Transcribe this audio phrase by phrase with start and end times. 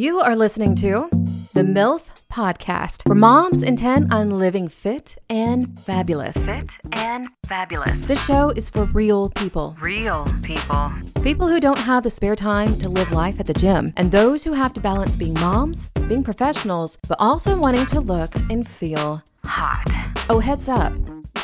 [0.00, 1.10] You are listening to
[1.52, 6.38] the MILF Podcast, for moms intent on living fit and fabulous.
[6.38, 8.00] Fit and fabulous.
[8.06, 9.76] This show is for real people.
[9.78, 10.90] Real people.
[11.22, 14.42] People who don't have the spare time to live life at the gym, and those
[14.42, 19.22] who have to balance being moms, being professionals, but also wanting to look and feel
[19.44, 19.84] Hot.
[20.30, 20.94] Oh, heads up.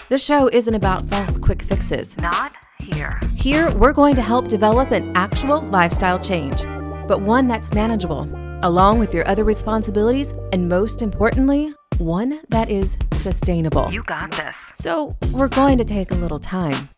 [0.09, 2.17] This show isn't about false quick fixes.
[2.17, 3.21] Not here.
[3.37, 6.63] Here, we're going to help develop an actual lifestyle change,
[7.07, 8.27] but one that's manageable,
[8.63, 13.91] along with your other responsibilities, and most importantly, one that is sustainable.
[13.91, 14.57] You got this.
[14.73, 16.89] So, we're going to take a little time,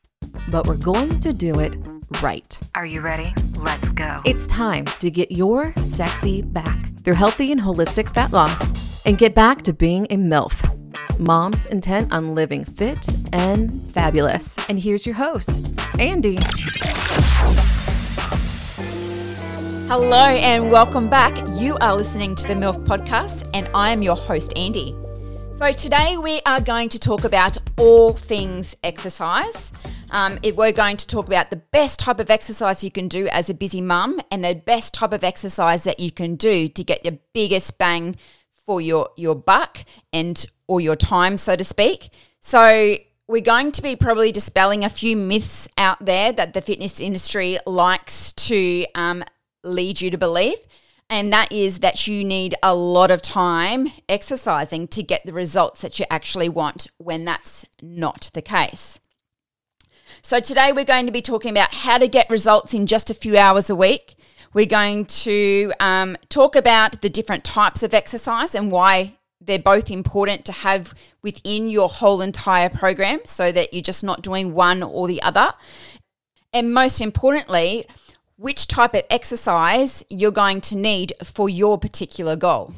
[0.48, 1.76] but we're going to do it
[2.22, 2.58] right.
[2.74, 3.32] Are you ready?
[3.56, 4.20] Let's go.
[4.24, 9.34] It's time to get your sexy back through healthy and holistic fat loss and get
[9.34, 10.74] back to being a MILF.
[11.18, 14.68] Mom's intent on living fit and fabulous.
[14.68, 15.66] And here's your host,
[15.98, 16.38] Andy.
[19.88, 21.34] Hello and welcome back.
[21.52, 24.94] You are listening to the MILF podcast, and I am your host, Andy.
[25.54, 29.72] So, today we are going to talk about all things exercise.
[30.10, 33.48] Um, we're going to talk about the best type of exercise you can do as
[33.48, 37.02] a busy mum and the best type of exercise that you can do to get
[37.02, 38.16] your biggest bang
[38.66, 39.78] for your, your buck
[40.12, 42.10] and or your time, so to speak.
[42.42, 47.00] So, we're going to be probably dispelling a few myths out there that the fitness
[47.00, 49.24] industry likes to um,
[49.68, 50.58] lead you to believe.
[51.10, 55.80] And that is that you need a lot of time exercising to get the results
[55.80, 59.00] that you actually want when that's not the case.
[60.20, 63.14] So, today we're going to be talking about how to get results in just a
[63.14, 64.16] few hours a week.
[64.52, 69.90] We're going to um, talk about the different types of exercise and why they're both
[69.90, 74.82] important to have within your whole entire program so that you're just not doing one
[74.82, 75.52] or the other.
[76.52, 77.86] And most importantly,
[78.38, 82.72] which type of exercise you're going to need for your particular goal.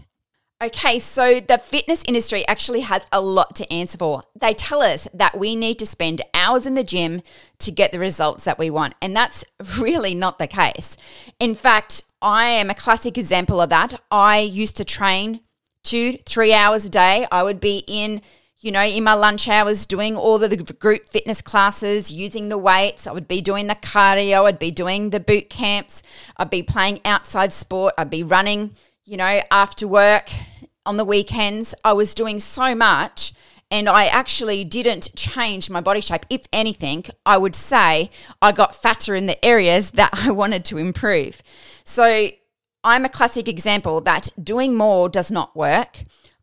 [0.62, 4.22] Okay, so the fitness industry actually has a lot to answer for.
[4.38, 7.22] They tell us that we need to spend hours in the gym
[7.60, 9.44] to get the results that we want, and that's
[9.78, 10.96] really not the case.
[11.38, 14.00] In fact, I am a classic example of that.
[14.10, 15.40] I used to train
[15.82, 17.26] two, three hours a day.
[17.30, 18.20] I would be in,
[18.60, 22.58] you know, in my lunch hours doing all of the group fitness classes, using the
[22.58, 23.06] weights.
[23.06, 24.44] I would be doing the cardio.
[24.44, 26.02] I'd be doing the boot camps.
[26.36, 27.94] I'd be playing outside sport.
[27.96, 28.74] I'd be running,
[29.06, 30.30] you know, after work
[30.84, 31.74] on the weekends.
[31.84, 33.32] I was doing so much.
[33.72, 36.26] And I actually didn't change my body shape.
[36.28, 38.10] If anything, I would say
[38.42, 41.40] I got fatter in the areas that I wanted to improve.
[41.84, 42.30] So
[42.82, 46.00] I'm a classic example that doing more does not work.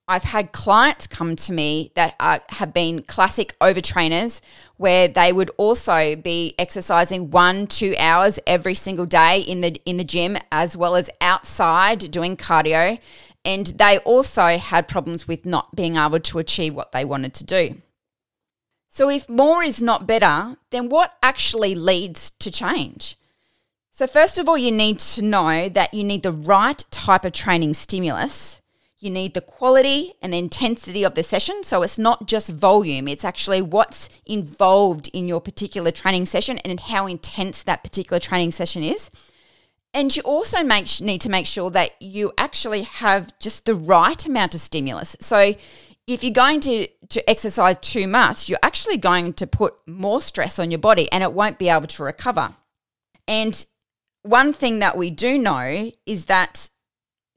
[0.10, 4.40] I've had clients come to me that are, have been classic overtrainers
[4.78, 9.98] where they would also be exercising one, two hours every single day in the in
[9.98, 13.02] the gym as well as outside doing cardio.
[13.44, 17.44] And they also had problems with not being able to achieve what they wanted to
[17.44, 17.76] do.
[18.90, 23.18] So, if more is not better, then what actually leads to change?
[23.92, 27.34] So, first of all, you need to know that you need the right type of
[27.34, 28.62] training stimulus.
[29.00, 31.64] You need the quality and the intensity of the session.
[31.64, 36.80] So, it's not just volume, it's actually what's involved in your particular training session and
[36.80, 39.12] how intense that particular training session is.
[39.94, 44.26] And you also make, need to make sure that you actually have just the right
[44.26, 45.16] amount of stimulus.
[45.20, 45.54] So,
[46.08, 50.58] if you're going to, to exercise too much, you're actually going to put more stress
[50.58, 52.56] on your body and it won't be able to recover.
[53.28, 53.66] And
[54.24, 56.70] one thing that we do know is that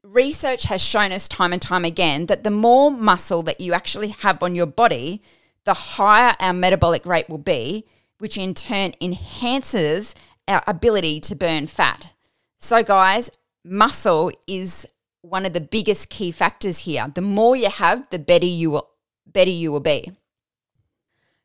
[0.03, 4.09] research has shown us time and time again that the more muscle that you actually
[4.09, 5.21] have on your body,
[5.65, 7.85] the higher our metabolic rate will be,
[8.17, 10.15] which in turn enhances
[10.47, 12.13] our ability to burn fat.
[12.57, 13.29] So, guys,
[13.63, 14.87] muscle is
[15.21, 17.07] one of the biggest key factors here.
[17.13, 18.89] The more you have, the better you will
[19.25, 20.11] better you will be.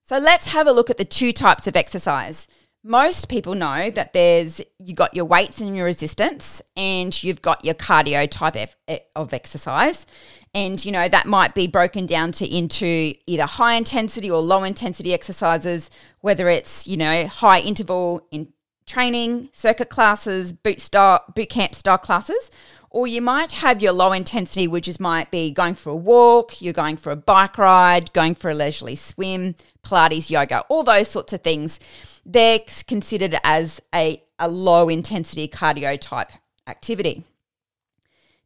[0.03, 2.49] So let's have a look at the two types of exercise.
[2.89, 7.65] Most people know that there's you got your weights and your resistance and you've got
[7.65, 8.55] your cardio type
[8.87, 10.07] eh, of exercise.
[10.55, 14.63] And you know that might be broken down to into either high intensity or low
[14.63, 15.91] intensity exercises,
[16.21, 18.53] whether it's, you know, high interval in
[18.87, 22.51] training, circuit classes, boot style, boot camp style classes,
[22.91, 26.63] or you might have your low intensity, which is might be going for a walk,
[26.63, 31.09] you're going for a bike ride, going for a leisurely swim, Pilates, yoga, all those
[31.09, 31.79] sorts of things.
[32.25, 36.31] They're considered as a, a low intensity cardio type
[36.67, 37.25] activity.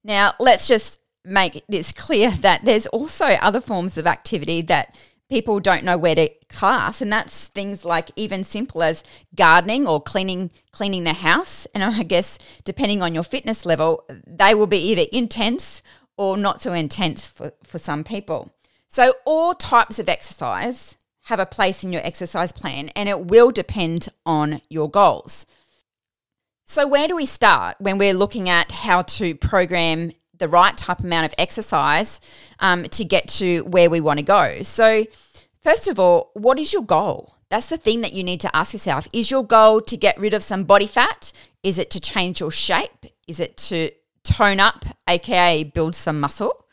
[0.03, 4.97] Now, let's just make this clear that there's also other forms of activity that
[5.31, 9.03] people don't know where to class and that's things like even simple as
[9.35, 11.67] gardening or cleaning cleaning the house.
[11.75, 15.83] And i guess depending on your fitness level they will be either intense
[16.17, 18.53] or not so intense for, for some people.
[18.89, 23.53] So all types of exercise have a place in your exercise plan and it will
[23.53, 25.47] depend on your goals.
[26.65, 31.01] So where do we start when we're looking at how to program the right type
[31.01, 32.21] amount of exercise
[32.59, 34.63] um, to get to where we want to go.
[34.63, 35.07] So,
[35.63, 37.37] first of all, what is your goal?
[37.49, 39.07] That's the thing that you need to ask yourself.
[39.13, 41.33] Is your goal to get rid of some body fat?
[41.63, 43.07] Is it to change your shape?
[43.29, 43.91] Is it to
[44.25, 46.65] tone up, aka build some muscle?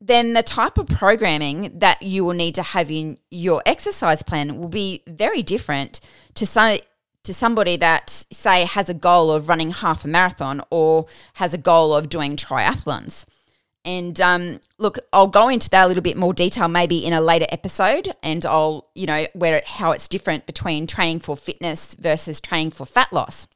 [0.00, 4.58] Then the type of programming that you will need to have in your exercise plan
[4.58, 6.00] will be very different
[6.34, 6.78] to some
[7.24, 11.58] to somebody that say has a goal of running half a marathon or has a
[11.58, 13.24] goal of doing triathlons.
[13.84, 17.20] And um, look, I'll go into that a little bit more detail maybe in a
[17.20, 22.40] later episode, and I'll you know where how it's different between training for fitness versus
[22.40, 23.48] training for fat loss.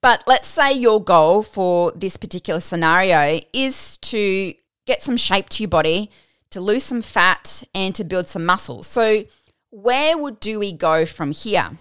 [0.00, 4.54] But let's say your goal for this particular scenario is to
[4.86, 6.10] get some shape to your body,
[6.50, 8.82] to lose some fat, and to build some muscle.
[8.82, 9.24] So
[9.70, 11.78] where would do we go from here?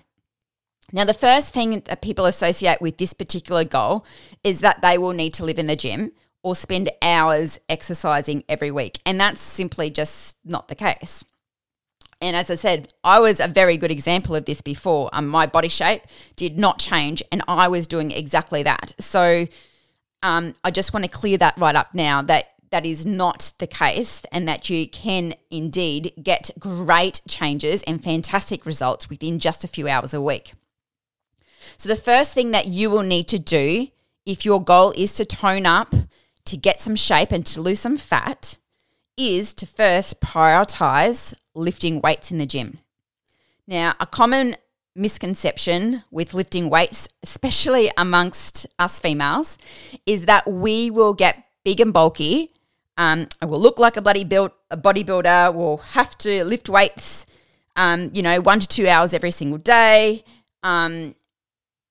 [0.95, 4.05] Now, the first thing that people associate with this particular goal
[4.45, 8.71] is that they will need to live in the gym or spend hours exercising every
[8.71, 8.99] week.
[9.05, 11.25] And that's simply just not the case.
[12.21, 15.09] And as I said, I was a very good example of this before.
[15.11, 16.03] Um, my body shape
[16.37, 18.93] did not change, and I was doing exactly that.
[18.97, 19.47] So
[20.23, 23.67] um, I just want to clear that right up now that that is not the
[23.67, 29.67] case, and that you can indeed get great changes and fantastic results within just a
[29.67, 30.53] few hours a week.
[31.77, 33.87] So, the first thing that you will need to do
[34.25, 35.93] if your goal is to tone up,
[36.45, 38.57] to get some shape, and to lose some fat
[39.17, 42.79] is to first prioritize lifting weights in the gym.
[43.67, 44.55] Now, a common
[44.95, 49.57] misconception with lifting weights, especially amongst us females,
[50.05, 52.51] is that we will get big and bulky.
[52.97, 55.53] Um, will look like a bloody build a bodybuilder.
[55.53, 57.25] Will have to lift weights,
[57.75, 60.23] um, you know, one to two hours every single day.
[60.63, 61.15] Um,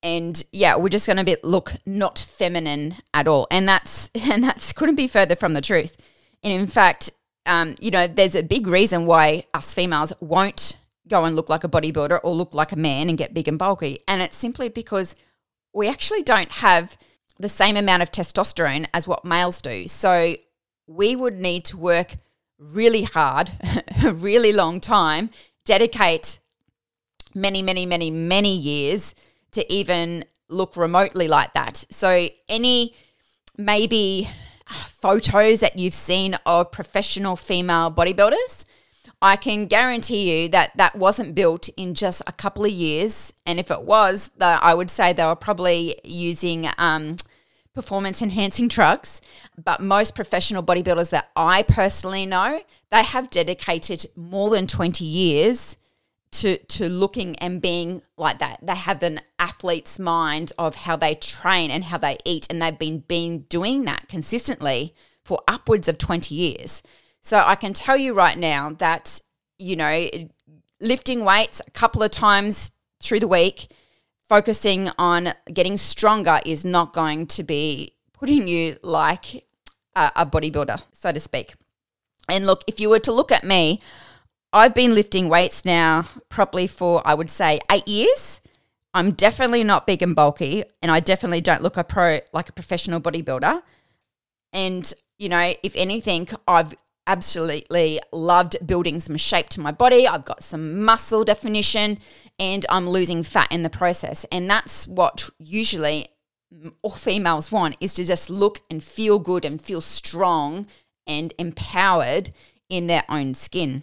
[0.04, 4.44] and yeah, we're just going to be look not feminine at all, and that's and
[4.44, 5.96] that's couldn't be further from the truth.
[6.44, 7.10] And in fact,
[7.46, 10.76] um, you know, there's a big reason why us females won't
[11.08, 13.58] go and look like a bodybuilder or look like a man and get big and
[13.58, 15.16] bulky, and it's simply because
[15.72, 16.96] we actually don't have
[17.40, 19.88] the same amount of testosterone as what males do.
[19.88, 20.36] So
[20.86, 22.14] we would need to work
[22.58, 23.50] really hard,
[24.04, 25.30] a really long time,
[25.64, 26.38] dedicate
[27.34, 29.14] many, many, many, many years
[29.54, 31.84] to even look remotely like that.
[31.90, 32.94] So, any
[33.56, 34.28] maybe
[34.86, 38.64] photos that you've seen of professional female bodybuilders,
[39.20, 43.32] I can guarantee you that that wasn't built in just a couple of years.
[43.46, 47.16] And if it was, I would say they were probably using um,
[47.74, 49.20] performance enhancing drugs.
[49.62, 52.60] But most professional bodybuilders that I personally know,
[52.90, 55.76] they have dedicated more than 20 years
[56.34, 58.58] to to looking and being like that.
[58.62, 62.78] They have an athlete's mind of how they train and how they eat, and they've
[62.78, 64.94] been been doing that consistently
[65.24, 66.82] for upwards of twenty years.
[67.22, 69.20] So I can tell you right now that
[69.58, 70.08] you know
[70.80, 73.68] lifting weights a couple of times through the week,
[74.28, 79.44] focusing on getting stronger is not going to be putting you like
[79.94, 81.54] a, a bodybuilder, so to speak.
[82.28, 83.80] And look, if you were to look at me,
[84.54, 88.40] I've been lifting weights now probably for, I would say, eight years.
[88.94, 92.52] I'm definitely not big and bulky, and I definitely don't look a pro like a
[92.52, 93.62] professional bodybuilder.
[94.52, 96.72] And, you know, if anything, I've
[97.08, 100.06] absolutely loved building some shape to my body.
[100.06, 101.98] I've got some muscle definition
[102.38, 104.24] and I'm losing fat in the process.
[104.30, 106.06] And that's what usually
[106.82, 110.68] all females want is to just look and feel good and feel strong
[111.06, 112.30] and empowered
[112.68, 113.82] in their own skin.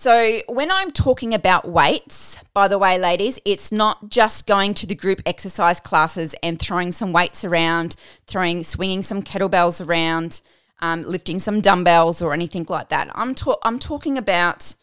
[0.00, 4.86] So, when I'm talking about weights, by the way, ladies, it's not just going to
[4.86, 7.96] the group exercise classes and throwing some weights around,
[8.28, 10.40] throwing, swinging some kettlebells around,
[10.78, 13.10] um, lifting some dumbbells or anything like that.
[13.12, 14.76] I'm ta- I'm talking about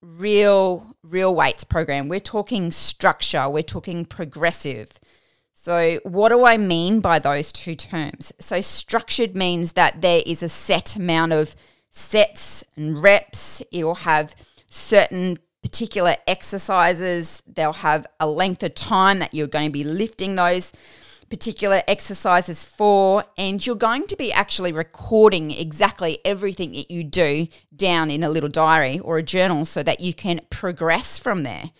[0.00, 2.08] real, real weights program.
[2.08, 3.50] We're talking structure.
[3.50, 4.98] We're talking progressive.
[5.52, 8.32] So, what do I mean by those two terms?
[8.40, 11.54] So, structured means that there is a set amount of
[11.90, 13.62] sets and reps.
[13.72, 14.34] It'll have
[14.70, 17.42] certain particular exercises.
[17.46, 20.72] They'll have a length of time that you're going to be lifting those
[21.28, 27.46] particular exercises for, and you're going to be actually recording exactly everything that you do
[27.74, 31.70] down in a little diary or a journal so that you can progress from there.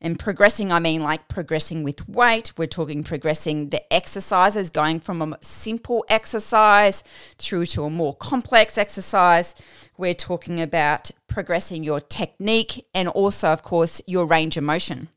[0.00, 2.52] And progressing, I mean like progressing with weight.
[2.58, 7.02] We're talking progressing the exercises, going from a simple exercise
[7.38, 9.54] through to a more complex exercise.
[9.96, 15.08] We're talking about progressing your technique and also, of course, your range of motion.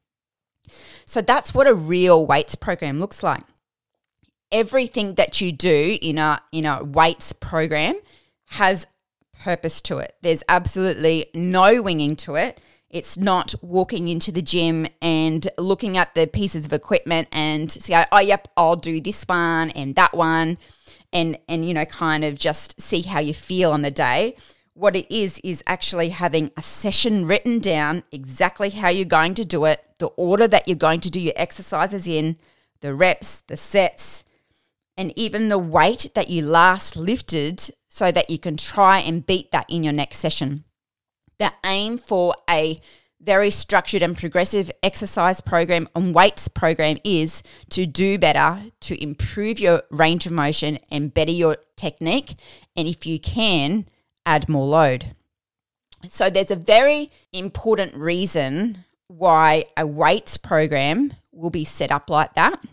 [1.05, 3.43] So that's what a real weights program looks like.
[4.51, 7.95] Everything that you do in a in a weights program
[8.51, 8.87] has
[9.43, 10.15] purpose to it.
[10.21, 12.59] There's absolutely no winging to it.
[12.89, 17.95] It's not walking into the gym and looking at the pieces of equipment and say,
[17.95, 20.57] oh, oh, yep, I'll do this one and that one,
[21.13, 24.35] and and you know, kind of just see how you feel on the day.
[24.73, 29.45] What it is is actually having a session written down exactly how you're going to
[29.45, 32.37] do it, the order that you're going to do your exercises in,
[32.79, 34.23] the reps, the sets,
[34.97, 39.51] and even the weight that you last lifted so that you can try and beat
[39.51, 40.63] that in your next session.
[41.39, 42.79] The aim for a
[43.21, 49.59] very structured and progressive exercise program and weights program is to do better, to improve
[49.59, 52.35] your range of motion and better your technique.
[52.75, 53.85] And if you can,
[54.25, 55.15] add more load.
[56.07, 62.35] So there's a very important reason why a weights program will be set up like
[62.35, 62.63] that.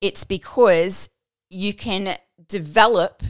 [0.00, 1.08] It's because
[1.48, 2.18] you can
[2.48, 3.22] develop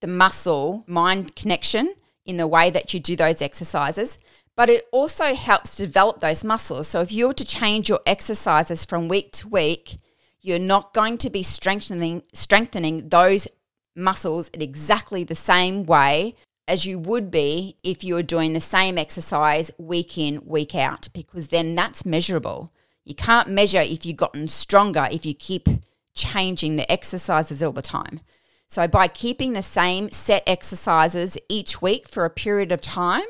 [0.00, 1.94] the muscle mind connection
[2.28, 4.18] in the way that you do those exercises,
[4.54, 6.86] but it also helps develop those muscles.
[6.86, 9.96] So if you were to change your exercises from week to week,
[10.40, 13.48] you're not going to be strengthening strengthening those
[13.96, 16.34] muscles in exactly the same way
[16.68, 21.08] as you would be if you were doing the same exercise week in, week out,
[21.14, 22.70] because then that's measurable.
[23.04, 25.66] You can't measure if you've gotten stronger if you keep
[26.14, 28.20] changing the exercises all the time.
[28.68, 33.24] So, by keeping the same set exercises each week for a period of time,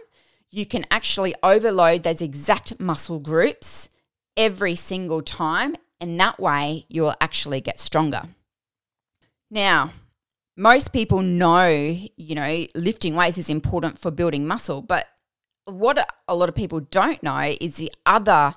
[0.51, 3.89] you can actually overload those exact muscle groups
[4.37, 5.77] every single time.
[6.01, 8.23] And that way, you'll actually get stronger.
[9.51, 9.93] Now,
[10.57, 15.07] most people know, you know, lifting weights is important for building muscle, but
[15.67, 18.55] what a lot of people don't know is the other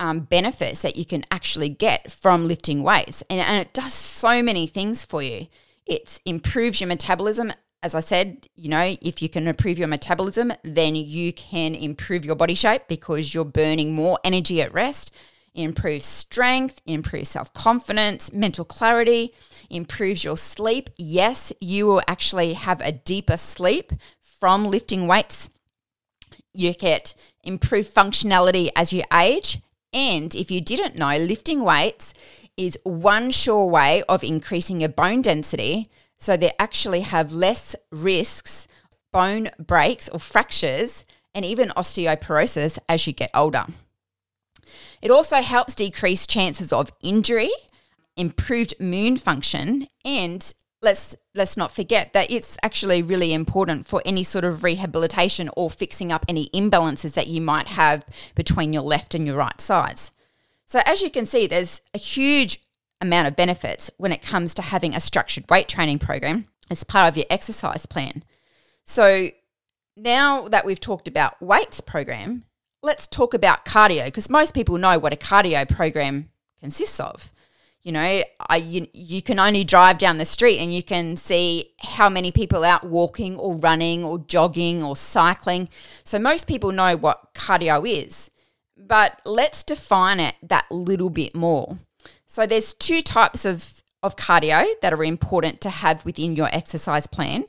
[0.00, 3.22] um, benefits that you can actually get from lifting weights.
[3.30, 5.46] And, and it does so many things for you.
[5.86, 7.52] It improves your metabolism.
[7.82, 12.24] As I said, you know, if you can improve your metabolism, then you can improve
[12.24, 15.14] your body shape because you're burning more energy at rest.
[15.54, 19.32] Improves strength, improves self confidence, mental clarity,
[19.70, 20.90] improves your sleep.
[20.98, 25.48] Yes, you will actually have a deeper sleep from lifting weights.
[26.52, 29.60] You get improved functionality as you age.
[29.96, 32.12] And if you didn't know, lifting weights
[32.54, 35.88] is one sure way of increasing your bone density.
[36.18, 38.68] So they actually have less risks,
[39.10, 43.64] bone breaks or fractures, and even osteoporosis as you get older.
[45.00, 47.50] It also helps decrease chances of injury,
[48.18, 50.52] improved immune function, and
[50.86, 55.68] let's let's not forget that it's actually really important for any sort of rehabilitation or
[55.68, 60.12] fixing up any imbalances that you might have between your left and your right sides.
[60.64, 62.60] So, as you can see, there's a huge
[63.00, 67.08] amount of benefits when it comes to having a structured weight training program as part
[67.08, 68.22] of your exercise plan.
[68.84, 69.30] So,
[69.96, 72.44] now that we've talked about weights program,
[72.80, 77.32] let's talk about cardio because most people know what a cardio program consists of.
[77.86, 81.72] You know, I, you, you can only drive down the street and you can see
[81.78, 85.68] how many people out walking or running or jogging or cycling.
[86.02, 88.30] So most people know what cardio is
[88.76, 91.78] but let's define it that little bit more.
[92.26, 97.06] So there's two types of, of cardio that are important to have within your exercise
[97.06, 97.44] plan.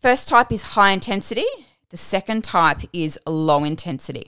[0.00, 1.46] First type is high intensity,
[1.90, 4.26] the second type is low intensity.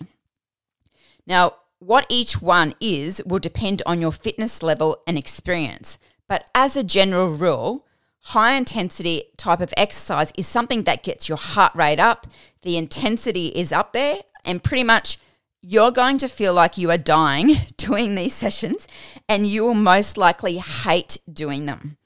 [1.26, 5.98] Now, what each one is will depend on your fitness level and experience.
[6.28, 7.86] But as a general rule,
[8.20, 12.26] high intensity type of exercise is something that gets your heart rate up,
[12.62, 15.18] the intensity is up there, and pretty much
[15.62, 18.86] you're going to feel like you are dying doing these sessions
[19.28, 21.96] and you will most likely hate doing them.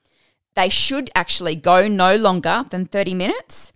[0.54, 3.72] They should actually go no longer than 30 minutes.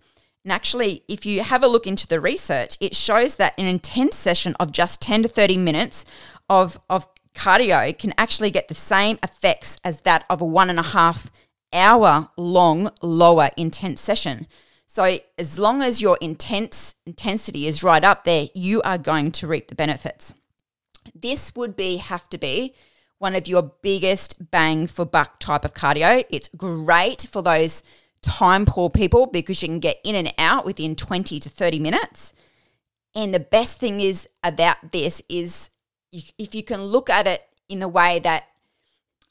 [0.49, 4.15] And actually, if you have a look into the research, it shows that an intense
[4.15, 6.05] session of just 10 to 30 minutes
[6.49, 10.79] of, of cardio can actually get the same effects as that of a one and
[10.79, 11.29] a half
[11.71, 14.47] hour long, lower intense session.
[14.87, 19.45] So as long as your intense intensity is right up there, you are going to
[19.45, 20.33] reap the benefits.
[21.13, 22.73] This would be have to be
[23.19, 26.25] one of your biggest bang for buck type of cardio.
[26.31, 27.83] It's great for those
[28.21, 32.33] time poor people because you can get in and out within 20 to 30 minutes.
[33.15, 35.69] And the best thing is about this is
[36.11, 38.45] if you can look at it in the way that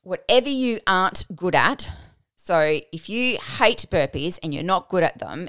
[0.02, 1.90] whatever you aren't good at,
[2.36, 5.48] so if you hate burpees and you're not good at them,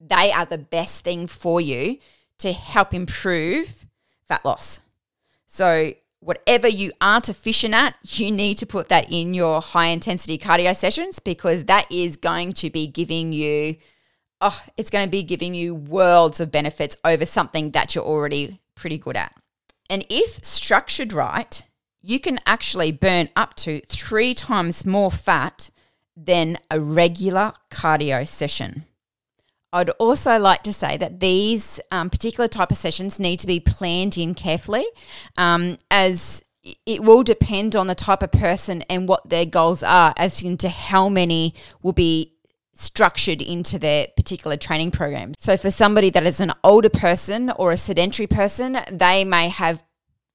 [0.00, 1.98] they are the best thing for you
[2.38, 3.86] to help improve
[4.26, 4.80] fat loss.
[5.46, 5.92] So
[6.24, 10.74] whatever you aren't efficient at, you need to put that in your high intensity cardio
[10.74, 13.76] sessions because that is going to be giving you
[14.40, 18.60] oh, it's going to be giving you worlds of benefits over something that you're already
[18.74, 19.34] pretty good at.
[19.88, 21.62] And if structured right,
[22.02, 25.70] you can actually burn up to 3 times more fat
[26.14, 28.84] than a regular cardio session.
[29.74, 33.58] I'd also like to say that these um, particular type of sessions need to be
[33.58, 34.86] planned in carefully,
[35.36, 36.44] um, as
[36.86, 40.68] it will depend on the type of person and what their goals are, as into
[40.68, 42.32] how many will be
[42.74, 45.32] structured into their particular training program.
[45.38, 49.82] So, for somebody that is an older person or a sedentary person, they may have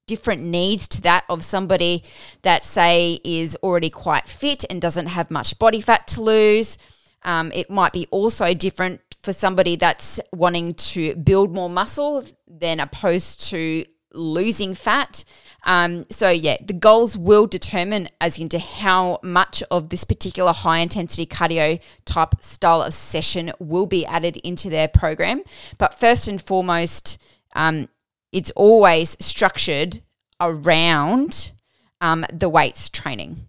[0.05, 2.03] different needs to that of somebody
[2.41, 6.77] that, say, is already quite fit and doesn't have much body fat to lose.
[7.24, 12.79] Um, it might be also different for somebody that's wanting to build more muscle than
[12.79, 15.23] opposed to losing fat.
[15.65, 20.79] Um, so yeah, the goals will determine as into how much of this particular high
[20.79, 25.43] intensity cardio type style of session will be added into their program.
[25.77, 27.21] But first and foremost,
[27.55, 27.89] um,
[28.31, 29.99] it's always structured
[30.39, 31.51] around
[31.99, 33.49] um, the weights training.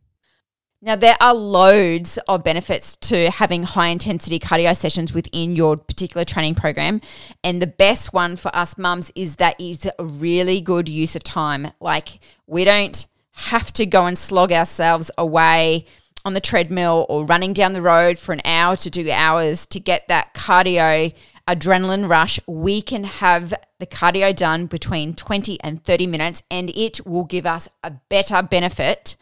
[0.82, 6.24] Now, there are loads of benefits to having high intensity cardio sessions within your particular
[6.24, 7.02] training program.
[7.44, 11.22] And the best one for us mums is that it's a really good use of
[11.22, 11.70] time.
[11.80, 15.84] Like, we don't have to go and slog ourselves away
[16.24, 19.80] on the treadmill or running down the road for an hour to do hours to
[19.80, 21.12] get that cardio
[21.46, 22.40] adrenaline rush.
[22.46, 27.44] We can have the cardio done between 20 and 30 minutes, and it will give
[27.44, 29.16] us a better benefit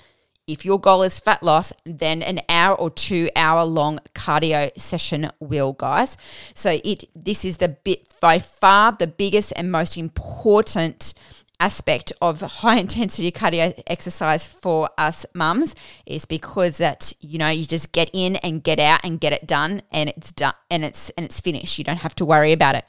[0.49, 5.31] if your goal is fat loss, then an hour or two hour long cardio session
[5.39, 6.17] will, guys.
[6.55, 11.15] So it this is the bit by far the biggest and most important
[11.61, 15.75] aspect of high intensity cardio exercise for us mums
[16.07, 19.47] is because that you know you just get in and get out and get it
[19.47, 22.77] done and it's done and it's and it's finished you don't have to worry about
[22.77, 22.85] it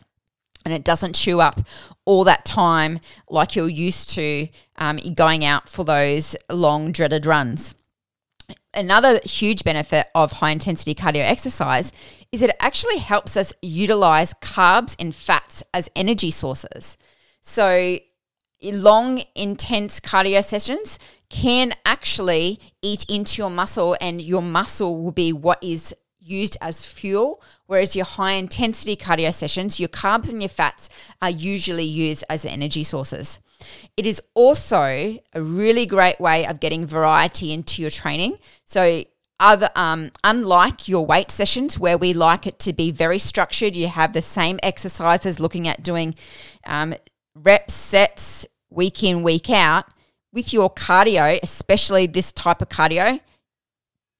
[0.69, 1.59] and it doesn't chew up
[2.05, 7.73] all that time like you're used to um, going out for those long dreaded runs.
[8.73, 11.91] Another huge benefit of high intensity cardio exercise
[12.31, 16.97] is it actually helps us utilize carbs and fats as energy sources.
[17.41, 17.97] So,
[18.61, 25.33] long, intense cardio sessions can actually eat into your muscle, and your muscle will be
[25.33, 25.95] what is
[26.29, 30.89] used as fuel, whereas your high intensity cardio sessions, your carbs and your fats
[31.21, 33.39] are usually used as energy sources.
[33.97, 38.37] It is also a really great way of getting variety into your training.
[38.65, 39.03] So,
[39.41, 43.87] other um, unlike your weight sessions where we like it to be very structured, you
[43.87, 46.15] have the same exercises, looking at doing
[46.67, 46.93] um,
[47.35, 49.85] reps, sets, week in, week out.
[50.31, 53.19] With your cardio, especially this type of cardio,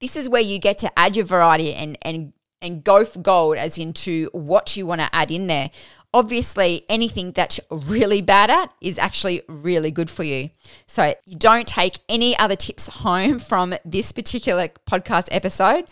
[0.01, 3.57] this is where you get to add your variety and and and go for gold
[3.57, 5.69] as into what you want to add in there.
[6.13, 10.49] Obviously, anything that's really bad at is actually really good for you.
[10.87, 15.85] So, you don't take any other tips home from this particular podcast episode.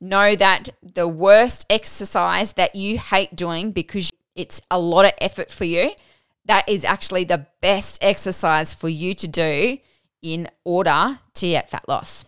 [0.00, 5.50] Know that the worst exercise that you hate doing because it's a lot of effort
[5.50, 5.92] for you,
[6.44, 9.78] that is actually the best exercise for you to do
[10.22, 12.24] in order to get fat loss.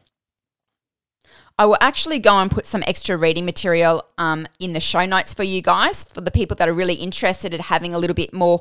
[1.56, 5.34] I will actually go and put some extra reading material um, in the show notes
[5.34, 8.34] for you guys, for the people that are really interested in having a little bit
[8.34, 8.58] more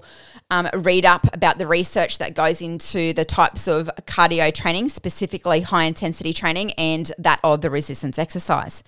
[0.52, 5.62] um, read up about the research that goes into the types of cardio training, specifically
[5.62, 8.84] high intensity training and that of the resistance exercise.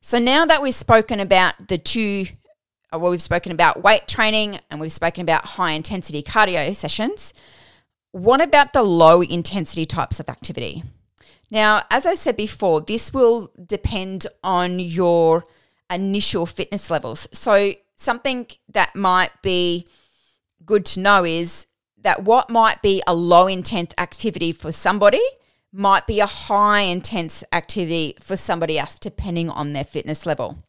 [0.00, 2.26] So now that we've spoken about the two,
[2.94, 7.34] uh, well, we've spoken about weight training and we've spoken about high intensity cardio sessions,
[8.12, 10.84] what about the low intensity types of activity?
[11.52, 15.44] Now, as I said before, this will depend on your
[15.90, 17.28] initial fitness levels.
[17.32, 19.86] So, something that might be
[20.64, 21.66] good to know is
[22.00, 25.20] that what might be a low intense activity for somebody
[25.70, 30.64] might be a high intense activity for somebody else, depending on their fitness level.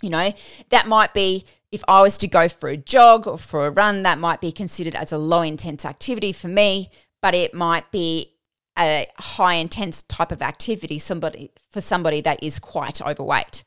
[0.00, 0.32] You know,
[0.68, 4.02] that might be if I was to go for a jog or for a run,
[4.02, 6.88] that might be considered as a low intense activity for me,
[7.20, 8.33] but it might be
[8.78, 13.64] a high intense type of activity somebody for somebody that is quite overweight.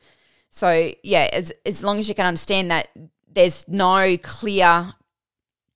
[0.50, 2.90] So yeah, as as long as you can understand that
[3.32, 4.94] there's no clear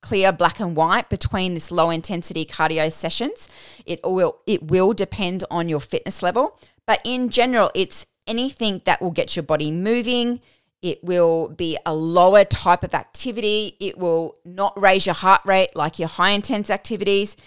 [0.02, 3.48] clear black and white between this low intensity cardio sessions.
[3.86, 9.02] It will it will depend on your fitness level, but in general it's anything that
[9.02, 10.42] will get your body moving.
[10.82, 13.78] It will be a lower type of activity.
[13.80, 17.38] It will not raise your heart rate like your high intense activities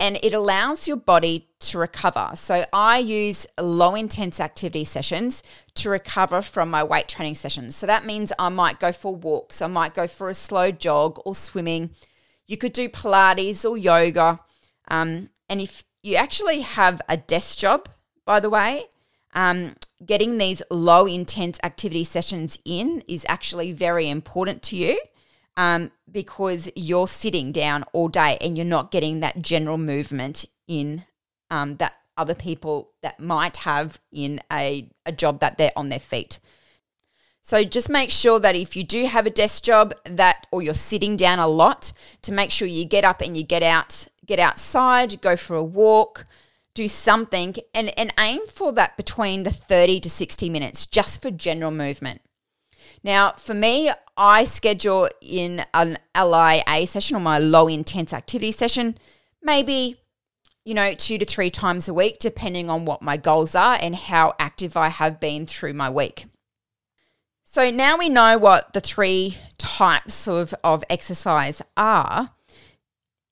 [0.00, 2.30] and it allows your body to recover.
[2.34, 5.42] So I use low intense activity sessions
[5.74, 7.76] to recover from my weight training sessions.
[7.76, 11.20] So that means I might go for walks, I might go for a slow jog
[11.24, 11.90] or swimming.
[12.46, 14.40] You could do Pilates or yoga.
[14.88, 17.88] Um, and if you actually have a desk job,
[18.26, 18.84] by the way,
[19.34, 24.98] um, getting these low intense activity sessions in is actually very important to you
[25.56, 31.04] um, because you're sitting down all day and you're not getting that general movement in
[31.50, 36.00] um, that other people that might have in a, a job that they're on their
[36.00, 36.38] feet.
[37.42, 40.72] So just make sure that if you do have a desk job that or you're
[40.72, 44.38] sitting down a lot, to make sure you get up and you get out, get
[44.38, 46.24] outside, go for a walk,
[46.72, 51.30] do something and, and aim for that between the 30 to 60 minutes just for
[51.30, 52.22] general movement.
[53.04, 58.96] Now, for me, I schedule in an LIA session or my low intense activity session,
[59.42, 59.96] maybe,
[60.64, 63.94] you know, two to three times a week, depending on what my goals are and
[63.94, 66.26] how active I have been through my week.
[67.42, 72.30] So now we know what the three types of, of exercise are.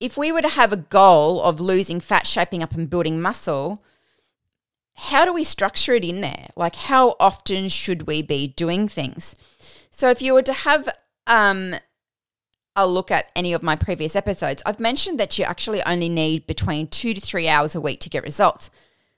[0.00, 3.82] If we were to have a goal of losing fat, shaping up, and building muscle,
[4.94, 6.48] how do we structure it in there?
[6.56, 9.34] Like, how often should we be doing things?
[9.92, 10.88] So if you were to have
[11.26, 11.76] um,
[12.74, 16.46] a look at any of my previous episodes, I've mentioned that you actually only need
[16.46, 18.70] between two to three hours a week to get results.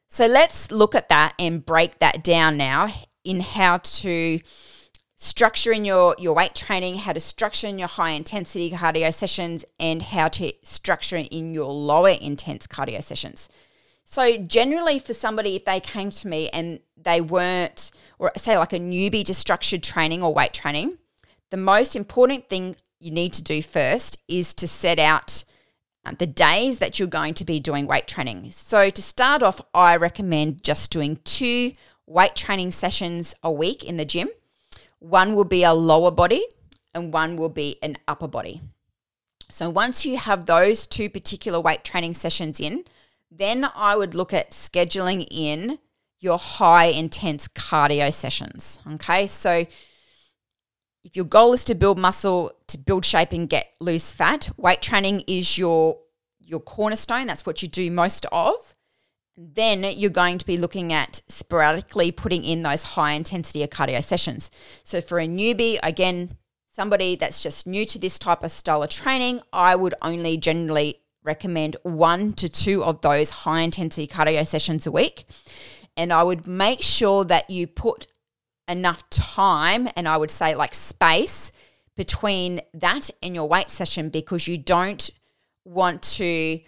[0.08, 2.92] So let's look at that and break that down now
[3.24, 4.40] in how to
[5.16, 9.64] structure in your, your weight training, how to structure in your high intensity cardio sessions,
[9.78, 13.48] and how to structure in your lower intense cardio sessions.
[14.04, 18.72] So, generally, for somebody, if they came to me and they weren't, or say like
[18.72, 20.98] a newbie to structured training or weight training,
[21.50, 25.44] the most important thing you need to do first is to set out
[26.04, 28.50] uh, the days that you're going to be doing weight training.
[28.50, 31.72] So, to start off, I recommend just doing two
[32.06, 34.28] weight training sessions a week in the gym.
[34.98, 36.44] One will be a lower body
[36.94, 38.60] and one will be an upper body.
[39.50, 42.84] So, once you have those two particular weight training sessions in,
[43.30, 45.78] then I would look at scheduling in
[46.20, 48.78] your high intense cardio sessions.
[48.94, 49.26] Okay.
[49.26, 49.66] So
[51.04, 54.80] if your goal is to build muscle, to build shape and get loose fat, weight
[54.80, 55.98] training is your
[56.40, 57.26] your cornerstone.
[57.26, 58.74] That's what you do most of.
[59.36, 64.50] Then you're going to be looking at sporadically putting in those high intensity cardio sessions.
[64.84, 66.36] So for a newbie, again,
[66.70, 71.00] somebody that's just new to this type of style of training, I would only generally
[71.24, 75.24] recommend one to two of those high intensity cardio sessions a week.
[75.96, 78.06] And I would make sure that you put
[78.68, 81.52] enough time and I would say like space
[81.96, 85.08] between that and your weight session because you don't
[85.64, 86.60] want to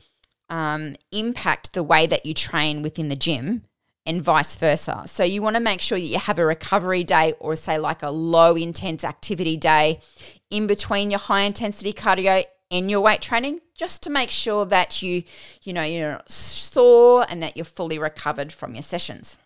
[0.49, 3.63] um, impact the way that you train within the gym
[4.07, 5.03] and vice versa.
[5.07, 8.03] So you want to make sure that you have a recovery day or say like
[8.03, 10.01] a low intense activity day
[10.49, 15.03] in between your high intensity cardio in your weight training just to make sure that
[15.03, 15.23] you
[15.63, 19.39] you know you're sore and that you're fully recovered from your sessions.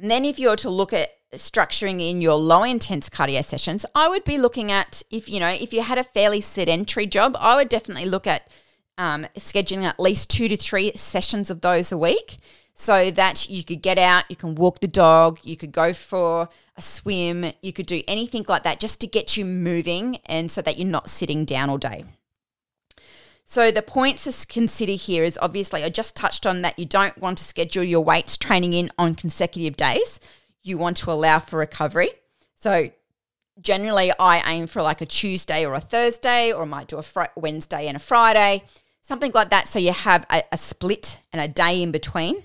[0.00, 3.84] And then if you were to look at structuring in your low intense cardio sessions
[3.94, 7.36] i would be looking at if you know if you had a fairly sedentary job
[7.38, 8.48] i would definitely look at
[8.96, 12.38] um, scheduling at least two to three sessions of those a week
[12.80, 16.48] so that you could get out, you can walk the dog, you could go for
[16.76, 20.62] a swim, you could do anything like that just to get you moving and so
[20.62, 22.04] that you're not sitting down all day.
[23.44, 27.18] So the points to consider here is obviously I just touched on that you don't
[27.18, 30.20] want to schedule your weights training in on consecutive days.
[30.62, 32.10] You want to allow for recovery.
[32.54, 32.92] So
[33.60, 37.02] generally I aim for like a Tuesday or a Thursday or I might do a
[37.02, 38.62] fr- Wednesday and a Friday,
[39.02, 42.44] something like that so you have a, a split and a day in between.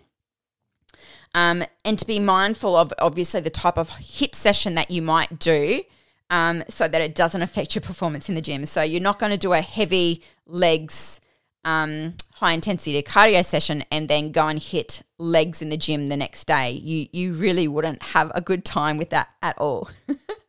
[1.33, 5.39] Um, and to be mindful of obviously the type of HIIT session that you might
[5.39, 5.83] do
[6.29, 8.65] um, so that it doesn't affect your performance in the gym.
[8.65, 11.21] So you're not going to do a heavy legs,
[11.65, 16.17] um, high intensity cardio session and then go and hit legs in the gym the
[16.17, 16.71] next day.
[16.71, 19.89] You, you really wouldn't have a good time with that at all.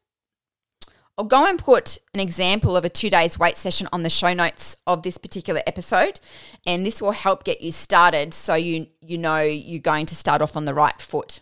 [1.17, 4.35] I'll go and put an example of a two days weight session on the show
[4.35, 6.19] notes of this particular episode,
[6.67, 10.43] and this will help get you started so you you know you're going to start
[10.43, 11.41] off on the right foot.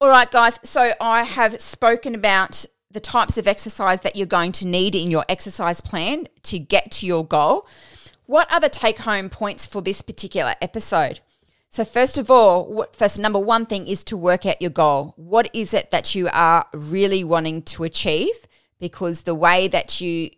[0.00, 0.60] All right, guys.
[0.62, 5.10] So I have spoken about the types of exercise that you're going to need in
[5.10, 7.66] your exercise plan to get to your goal.
[8.26, 11.20] What are the take home points for this particular episode?
[11.70, 15.12] So, first of all, first, number one thing is to work out your goal.
[15.16, 18.46] What is it that you are really wanting to achieve?
[18.78, 20.30] Because the way that you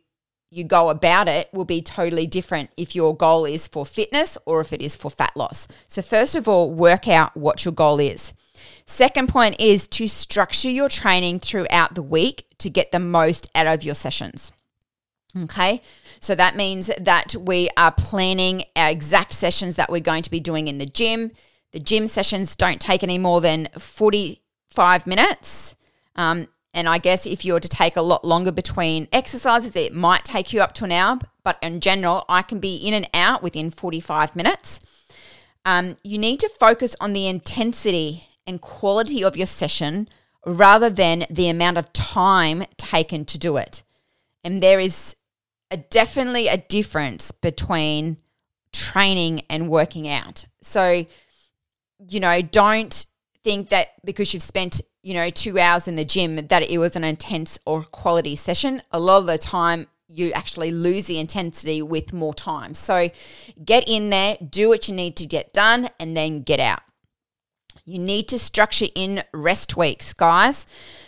[0.51, 4.61] you go about it will be totally different if your goal is for fitness or
[4.62, 5.68] if it is for fat loss.
[5.88, 8.33] So, first of all, work out what your goal is.
[8.87, 13.66] Second point is to structure your training throughout the week to get the most out
[13.66, 14.53] of your sessions.
[15.42, 15.83] Okay,
[16.20, 20.40] so that means that we are planning our exact sessions that we're going to be
[20.40, 21.31] doing in the gym.
[21.72, 25.74] The gym sessions don't take any more than 45 minutes.
[26.16, 29.94] Um, and I guess if you were to take a lot longer between exercises, it
[29.94, 31.18] might take you up to an hour.
[31.42, 34.81] But in general, I can be in and out within 45 minutes.
[35.64, 40.09] Um, you need to focus on the intensity and quality of your session
[40.46, 43.83] rather than the amount of time taken to do it.
[44.44, 45.16] And there is
[45.70, 48.18] a, definitely a difference between
[48.72, 50.46] training and working out.
[50.62, 51.07] So,
[52.09, 53.07] you know, don't
[53.44, 56.94] think that because you've spent, you know, two hours in the gym that it was
[56.94, 58.83] an intense or quality session.
[58.92, 62.75] A lot of the time, you actually lose the intensity with more time.
[62.75, 63.09] So,
[63.64, 66.83] get in there, do what you need to get done, and then get out.
[67.87, 70.66] You need to structure in rest weeks, guys.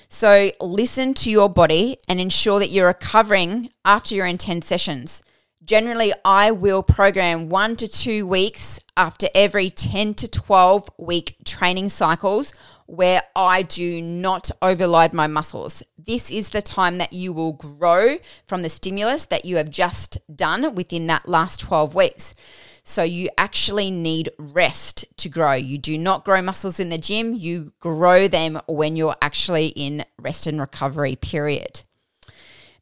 [0.09, 5.23] So listen to your body and ensure that you're recovering after your intense sessions.
[5.71, 11.91] Generally, I will program one to two weeks after every 10 to 12 week training
[11.91, 12.53] cycles
[12.87, 15.85] where I do not overload my muscles.
[15.97, 20.19] This is the time that you will grow from the stimulus that you have just
[20.37, 22.35] done within that last 12 weeks.
[22.83, 25.53] So you actually need rest to grow.
[25.53, 30.05] You do not grow muscles in the gym, you grow them when you're actually in
[30.19, 31.83] rest and recovery period.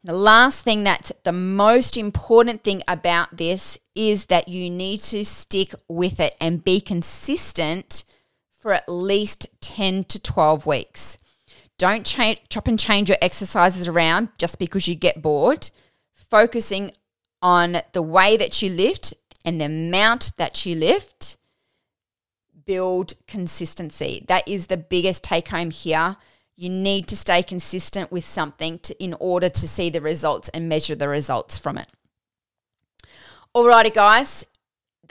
[0.08, 5.22] The last thing that's the most important thing about this is that you need to
[5.22, 8.04] stick with it and be consistent
[8.58, 11.18] for at least 10 to 12 weeks.
[11.76, 15.68] Don't chop and change your exercises around just because you get bored.
[16.14, 16.92] Focusing
[17.42, 19.12] on the way that you lift
[19.44, 21.36] and the amount that you lift,
[22.64, 24.24] build consistency.
[24.26, 26.16] That is the biggest take home here.
[26.60, 30.68] You need to stay consistent with something to, in order to see the results and
[30.68, 31.86] measure the results from it.
[33.54, 34.44] Alrighty, guys.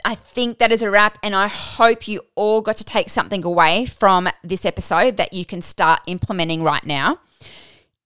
[0.04, 3.44] I think that is a wrap, and I hope you all got to take something
[3.44, 7.18] away from this episode that you can start implementing right now.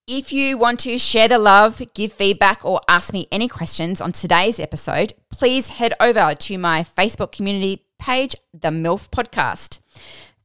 [0.06, 4.12] If you want to share the love, give feedback, or ask me any questions on
[4.12, 9.80] today's episode, please head over to my Facebook community page, The MILF Podcast.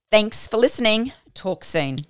[0.10, 1.12] Thanks for listening.
[1.36, 2.08] Talk soon.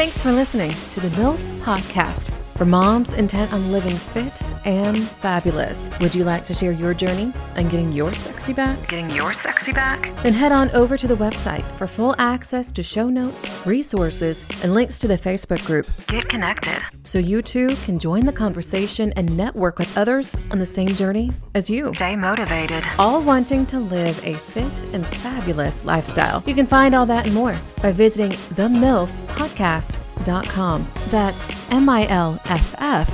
[0.00, 5.90] Thanks for listening to the MILF Podcast for moms intent on living fit and fabulous.
[6.00, 8.78] Would you like to share your journey and getting your sexy back?
[8.88, 10.00] Getting your sexy back?
[10.22, 14.74] Then head on over to the website for full access to show notes, resources, and
[14.74, 16.78] links to the Facebook group Get connected.
[17.04, 21.30] so you too can join the conversation and network with others on the same journey
[21.54, 21.92] as you.
[21.94, 22.82] Stay motivated.
[22.98, 26.42] all wanting to live a fit and fabulous lifestyle.
[26.46, 30.86] You can find all that and more by visiting themilfpodcast.com.
[31.10, 33.10] That's M I L F F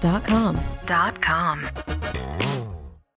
[0.00, 0.56] podcast.com.
[0.86, 1.99] Dot com.